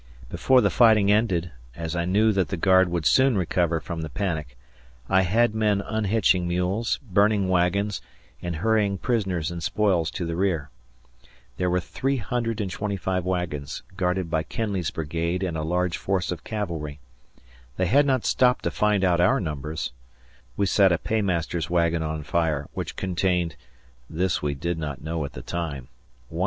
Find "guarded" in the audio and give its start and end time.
13.95-14.31